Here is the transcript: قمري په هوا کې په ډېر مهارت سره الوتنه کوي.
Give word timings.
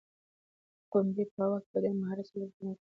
قمري 0.91 1.25
په 1.31 1.37
هوا 1.45 1.57
کې 1.61 1.69
په 1.71 1.77
ډېر 1.83 1.93
مهارت 2.01 2.25
سره 2.29 2.39
الوتنه 2.41 2.71
کوي. 2.77 2.87